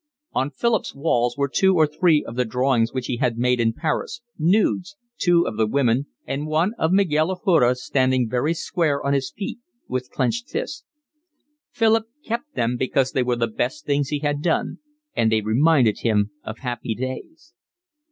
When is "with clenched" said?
9.87-10.49